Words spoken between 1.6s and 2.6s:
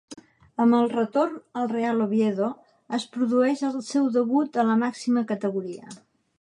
al Real Oviedo